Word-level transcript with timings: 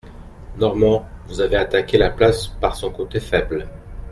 Normand, 0.57 1.05
vous 1.27 1.41
avez 1.41 1.57
attaqué 1.57 1.99
la 1.99 2.09
place 2.09 2.47
par 2.47 2.75
son 2.75 2.89
côté 2.89 3.19
faible. 3.19 3.69